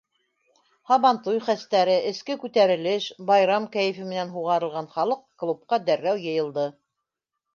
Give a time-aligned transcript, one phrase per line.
[0.91, 6.65] Һабантуй хәстәре, эске күтәрелеш, байрам кәйефе менән һуғарылған халыҡ клубҡа дәррәү йыйылды.